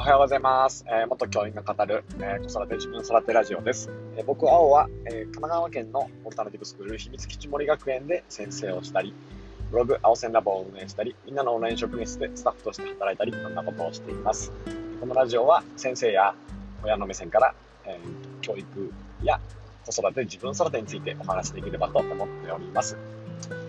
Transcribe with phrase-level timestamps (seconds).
[0.00, 0.82] おはようございます。
[0.88, 3.90] えー元教員が語る、えー子育て自分育てラジオです。
[4.16, 9.12] えー僕、青は、えー神奈川県のオルタナティブスクール秘密基地森学園で先生をしたり、
[9.70, 14.50] ブログ、青線ラボを運営したり、みんなのオンライン職員室でスタッフとして働いたり、いろんなことをしています。
[15.00, 16.34] このラジオは先生や
[16.82, 18.90] 親の目線から、えー教育
[19.22, 19.38] や
[19.84, 22.96] 子育て、自分育てについてお話しできればと思っております。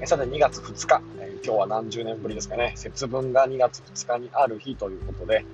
[0.00, 5.44] えさて、2月2日、えー今日は何十年ぶりですかね、節分が2月2日にある日ということで、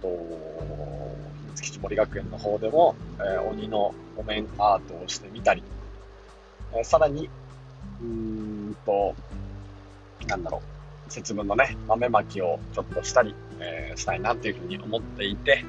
[0.00, 5.62] と、秘密基地森学園の方でも、えー鬼のお面アートをしてみたり、
[6.74, 7.28] えーさらに、
[8.00, 9.14] うーんと、
[10.26, 10.62] なんだろ
[11.08, 15.64] う、節分のね、豆まきをちょっとしたり、えーしたいなっていうふうに思っていて、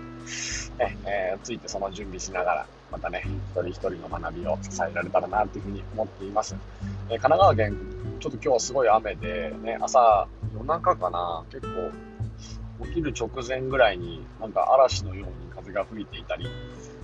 [0.78, 6.56] ねえーついてその準備しながら、またね、一人一人の学びを支えられたらなというふうに思っています。
[7.10, 7.78] え神奈川県、
[8.20, 11.92] ちょっと今日はすごい雨で、ね、朝、夜中かな、結構、
[12.86, 16.48] 起きる直前ぐらいになんか嵐のように風が吹いていたり、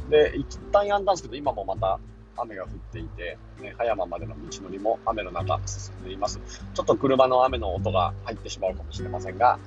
[0.09, 2.00] で、一旦止んだんですけど、今もまた
[2.38, 6.39] 雨が降っていて、ね、葉山までの道のりも雨の中進んでいます。
[6.73, 9.59] ちょっと車の雨の音が入ってしまうかもしれませんが、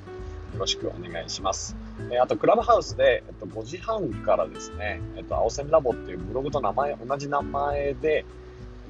[0.54, 1.76] よろしくお願いします。
[2.10, 8.24] えーあと、クラブハウスで、えっと、5時半からですね、えっと、青線ラボっていうブログと名前、同じ名前で、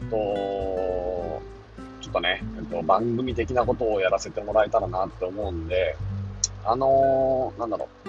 [0.03, 0.17] えっと、
[2.01, 5.97] ちょっとね、えっと、番組的なことをやらせてもらえたらなって思うんで、
[6.65, 8.09] あのーなんだろう、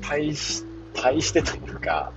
[0.00, 2.12] 対し、対してというか、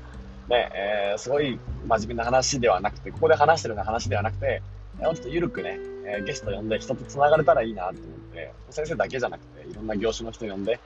[0.49, 4.61] ね、えーすごい真面目な話ではなくて、ここで話してるような話ではなくて、
[4.99, 8.01] もうちょっとゆるくね、えーゲスト呼んで人と繋がれたらいいなと思っ
[8.33, 10.79] て、先生だけじゃなくて、いろんな業種の人呼んで、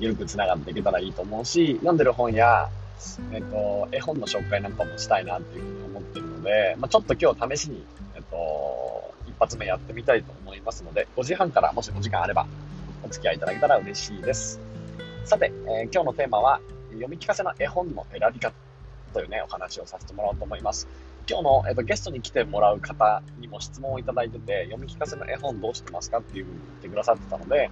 [0.00, 2.68] ゆるく繋がっていけたらいいと思うし、読んでる本や、
[3.32, 12.46] えっ、と、絵本の紹介なんかもしたいなっていうふうに思ってるので、まあ、ちょっと今日試しに、えっ、と、一発目やってみたいと思いますので、5時半からもしお時間あれば、
[13.02, 14.60] お付き合いいただけたら嬉しいです。
[15.24, 16.60] さて、えー今日のテーマは、
[16.90, 18.54] 読み聞かせの絵本の選び方
[19.12, 20.88] というね、お話をさせてもらおうと思います。
[21.28, 27.70] 今日の、えっとゲストに来てもらう方にも質問をいただいてて、読み聞かせの絵本どうしてますかっていうふうに言ってくださってたので、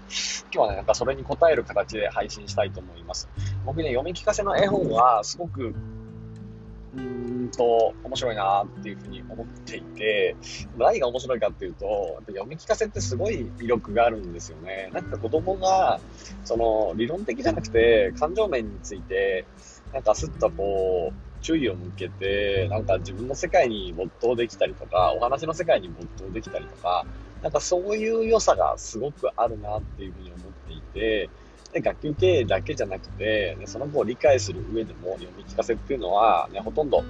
[0.52, 3.28] 今日はね、なんかそれに答える形で配信したいと思います。
[3.64, 5.74] 僕ね、読み聞かせの絵本はすごく、
[6.96, 10.36] うんと、面白いなっていうふうに思っていて、
[10.76, 14.90] 何が面白いかっていうと、読み聞かせってすごい魅力があるんですよね。
[14.92, 16.00] なんか子供が、
[16.44, 19.44] その理論的じゃなくて感情面について、
[19.92, 27.06] なんかすっとこう、注意を向けて、なんか自分の世界に没頭できたりとか、お話の世界に没頭できたりとか、
[27.42, 31.30] なんかそういう良さがすごくあるなっていうふうに思っていて、
[31.76, 37.04] で学級経営だけじゃなくて、ね、その子を理解する上でも読み聞かせっていうのは、ね、ほとんど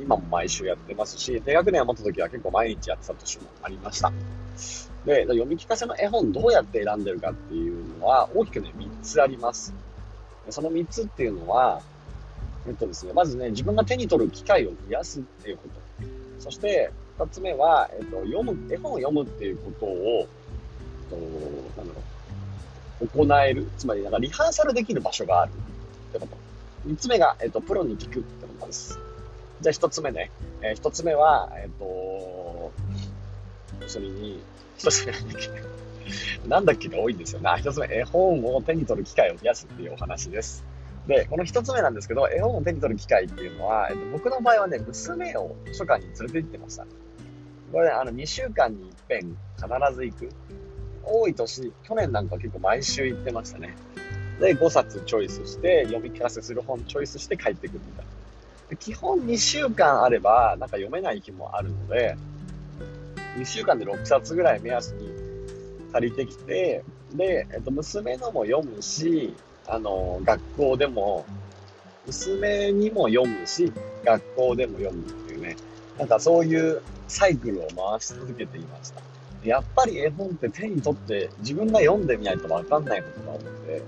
[0.00, 4.12] 今も毎週やってますし、低学年を持った時は結構毎日やってた年もありました。
[5.04, 9.74] で、読み聞かせの絵本どうやって選んでるかっていうのは大きくね、3つあります。
[10.50, 11.82] その3つっていうのは、
[12.68, 16.04] えっとですね、まずね、自分が手に取る機会を増やすっていうこと。
[16.38, 20.28] そして、2つ目は、えっと、読む、絵本を読むっていうことを、
[21.10, 21.16] えっ
[21.74, 22.17] と、なんだろう、
[23.06, 23.68] 行える。
[23.78, 26.36] つまり、なんかリハーサルできる場所があるってこと。
[26.86, 28.98] 3つ目が、えっと、プロに聞くってことです。
[29.60, 30.30] じゃあ1つ目ね。
[30.62, 32.72] え1つ目は、えっと、
[33.80, 34.40] 要するに、
[34.78, 36.48] 1つ目なんだっけ？
[36.48, 37.50] なんだっけが多いんですよね。
[37.50, 40.64] 1つ目、絵本を手に取る機会を増やすっていうお話です。
[41.06, 46.86] で、この一つ目なんですけど、絵本を手に取る機会っていうのは、えっと、僕の場合はね、娘を図書館に連れて行ってました。
[47.72, 50.28] これ、ね、あの、2週間に一遍必ず行く。
[51.04, 53.76] 多い年、去年なんか結構毎週行ってましたね。
[54.40, 58.10] で、5冊チョイスして、読み聞かせする本チョイスして帰ってくるみたいな。
[58.68, 62.16] で基本2週間あれば、なんか読めない日もあるので、
[63.36, 65.08] 2週間で6冊ぐらい目安に
[65.92, 69.34] 借りてきて、で、えっと、娘のも読むし、
[69.66, 71.24] あの、学校でも、
[72.06, 73.72] 娘にも読むし、
[74.04, 75.56] 学校でも読むっていうね、
[75.98, 79.00] なんかそういうサイクルを回し続けていました。
[79.44, 83.82] やっぱり絵本って手に取って自分が読んでみないとわかんないことが多くて、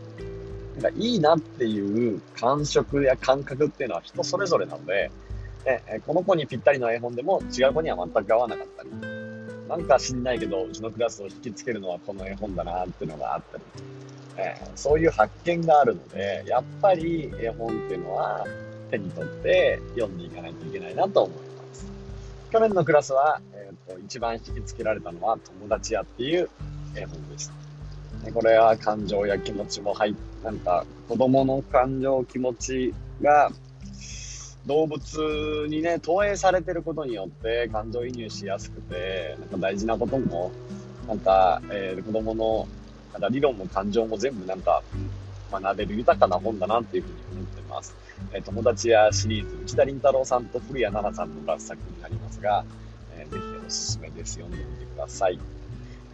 [0.81, 5.11] なんかいいなっていう感触や感覚っていうのは人それぞれなので、
[5.67, 8.91] ね、この子にぴったりの絵本でも違う子には全く合わなかったり、
[9.69, 13.65] なんか知んないけど、うちのクラスを引きつけるのはこの絵本だなっていうのがあったり、
[14.37, 18.47] えそういう発見があるので、やっぱり絵本っていうのは
[18.91, 21.87] 手に取って読んでいかないといけないなと思います。
[22.51, 26.49] 去年のクラスは、ー、と一番引きつけられたのは友達やっていう
[26.95, 27.55] 絵本でした。
[28.25, 33.51] でこれは感情や気持ちも入っなんか子供の感情、気持ちが
[34.67, 40.51] 動物にね、投影されてることによって感情移入しやすくて、なんか大事なことも、
[41.07, 42.69] なんか、えー子供の
[43.13, 44.83] なんか理論も感情も全部なんか、
[45.51, 47.95] 学べる豊かな本だなっていうふうに思ってます。
[48.33, 52.65] え友達やシリーズ、内田倫太郎さんと古谷奈々さんの合作になりますが、
[53.21, 54.35] えー、ぜひおすすめです。
[54.35, 55.39] 読んでみてください。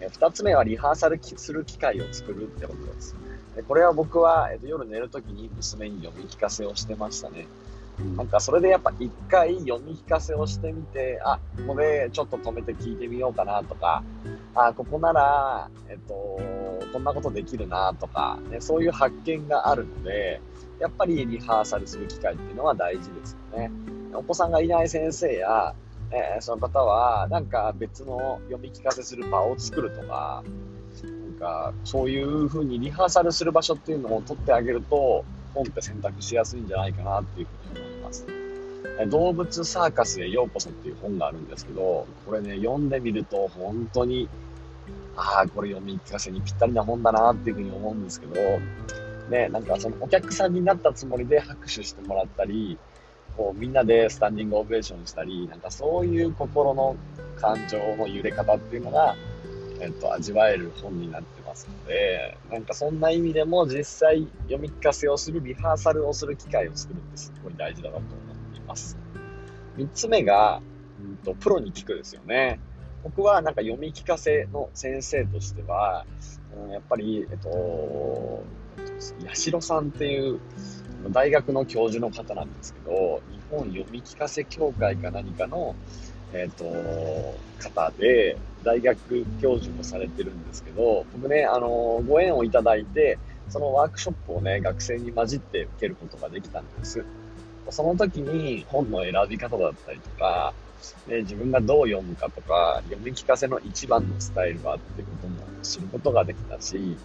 [0.00, 3.16] えー、2つ目はリハーサルする機会を作るってことです。
[3.54, 7.46] でこれは僕は、えーと、夜寝るときに娘に読み聞かせをしてましたね。
[8.16, 14.02] なんかそれでやっぱ一回読み聞かせをしてみて、あ、ここでちょっと止めて聞いてみようかなとか、
[14.54, 16.14] あ、ここなら、えっと、
[16.92, 20.42] こんなことできるなとか、ね、そういう発見があるので、
[20.78, 23.70] やっぱりリハーサルする機会っていうのは大事ですよね。
[24.12, 25.74] お子さんがいない先生や、
[26.10, 30.42] えー、その方は、なんか別の読み聞かせする場を作るとか、
[31.02, 35.24] なんかそういう風にリハーサルする場所っていうのを取ってあげると、
[35.54, 38.26] 本って選択しやすいんじゃないかなっていうふうに思います。
[39.10, 44.28] 動物サーカスへようこそっていう本があるんですけど、これね、読んでみると本当に、
[45.16, 48.34] ああ、これ読み聞かせにぴったりな本だなっていうふうに思うんですけど、
[49.28, 52.78] ね、なんかそのお客さんになったつもりで拍手してもらったり、
[53.36, 56.96] こうみんなでスタンディングオベーションしたり、なんかそういう心の
[57.36, 59.14] 感情の揺れ方っていうのが、
[59.80, 68.96] えっと、味わえる本になってますので、なんかそんな意味でも実際読み聞かせをする、リハーサルをする機会を作るってすごい大事だなと思っています。
[69.76, 70.62] 3つ目が、
[71.00, 72.58] うんと、プロに聞くですよね。
[73.04, 76.06] 僕はなんか読み聞かせの先生としては、
[76.64, 78.42] うん、やっぱり、えっと、
[79.26, 80.40] 八代さんっていう
[81.10, 85.74] 大学の教授の方なんですけど、日本読み聞かせ協会か何かの、
[86.32, 86.64] えっ、と、
[87.58, 93.18] 方で、大学教授もされてるんですけど、僕ね、あの、ご縁をいただいて、
[93.48, 97.04] そのワークショップをね、学生に混じって受けることができたんです。
[97.70, 100.52] その時に本の選び方だったりとか、
[101.06, 106.96] ね、自分がどう読むかとか、読み聞かせの一番のスタイルはってことも知ることができたし、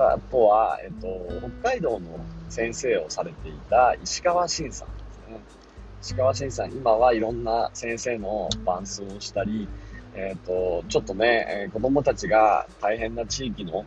[0.00, 1.06] あとは、えっと、
[1.62, 5.40] 北海道の先生をされていた石川慎さんですね。
[6.02, 9.68] 石川慎さん、今はいろんな先生の伴奏をしたり、
[10.14, 13.84] えっ、と、ちょっとね、子供たちが大変な地域の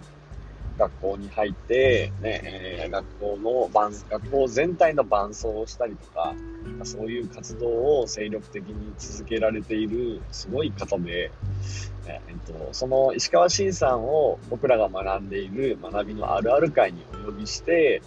[0.77, 6.33] 学校に入って、ね、えー、学校の伴、学校全体の伴奏をしたりとか、
[6.83, 11.31] そういう活動を精力的に続けられているすごい方で、
[12.07, 18.01] えっと、その石川慎さんを僕らが学んでいる学びのあるある会にお呼びして、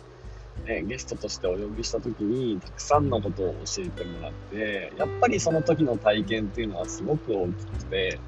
[0.66, 8.18] ね、ゲストとしてお呼びした時にたくさんのことを教えてもらってやっぱりその時の体験っていうのはすごく大きくて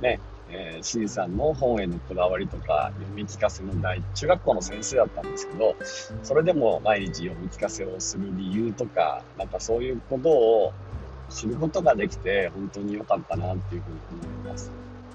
[0.00, 0.20] ね
[0.54, 5.76] えー、シさんの本へのこだわりとか読み聞かせの大中学校の先生だったんですけど
[6.22, 10.72] それでも毎日読み聞かせをする理由とかなんかそういうことを
[11.30, 14.70] 知ることができて本当に良かったなっていうふうに思います。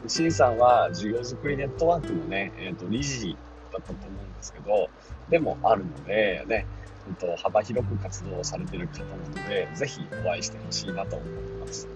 [0.07, 3.35] シさんは授業づくりネットワークのね、えーと、理事
[3.73, 4.89] だったと思うんですけど
[5.29, 6.65] でもあるのでね、
[7.09, 11.29] えーと幅広く活動されている方なのでぜひお会いしてほしいなと思い
[11.65, 11.87] ます。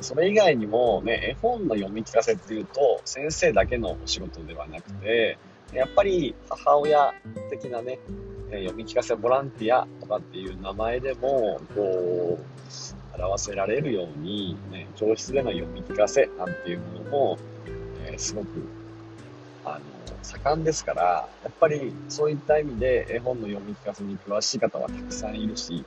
[0.00, 5.38] それ以外にもね、絵本の読み聞かせっていうと、先生だけのお仕事ではなくて、
[5.72, 7.14] やっぱり母親
[7.50, 7.98] 的なね、
[8.50, 17.38] 読み聞かせボランティアとかっていう名前でも、こう、表せられるように、ね、教室での読み聞かせなんていうものも、
[18.06, 18.46] えー、すごく、
[19.64, 19.80] あの、
[20.22, 25.84] 盛んですから、やっぱりそういった意味で絵本の読み聞かせに詳しい方はたくさんいるし、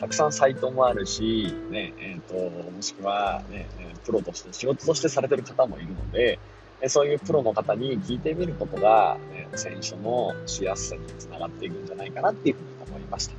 [0.00, 3.68] たくさんサイトもあるし、ね、えっ、ー、と、もしくは、ね、
[4.04, 6.38] プロとして、仕事としてされてる方もいるので、
[6.86, 13.34] そういうプロの方に聞いてみることが、ね、選書のしやすさにつながっていくんじゃないかなっていうふうに思いました。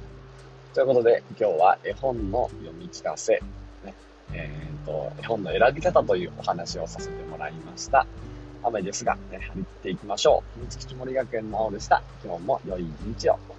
[0.74, 3.42] ということで、今日は絵本の読み聞かせ、
[3.86, 3.96] ね、
[4.34, 4.52] え
[4.82, 8.06] っ、ー、と、絵本の選び方というお話をさせてもらいました。
[8.64, 10.60] 雨ですが、ね、張り切っていきましょう。
[10.60, 12.04] 秘密基地森学園の青でした。
[12.26, 13.59] 今日も良い一日を。